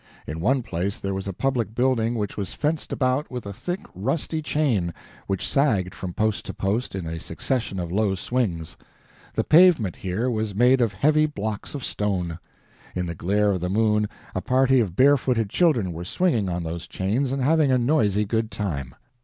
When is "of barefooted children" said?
14.79-15.93